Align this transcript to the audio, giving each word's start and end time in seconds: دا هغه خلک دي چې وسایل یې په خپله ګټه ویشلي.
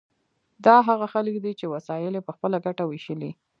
دا 0.65 0.75
هغه 0.87 1.05
خلک 1.13 1.35
دي 1.43 1.51
چې 1.59 1.65
وسایل 1.73 2.13
یې 2.17 2.25
په 2.27 2.31
خپله 2.35 2.57
ګټه 2.65 2.83
ویشلي. 2.87 3.31